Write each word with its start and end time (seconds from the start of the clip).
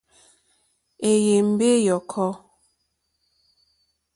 Èyémbé 1.09 1.69
ǃyɔ́kɔ́. 1.83 2.29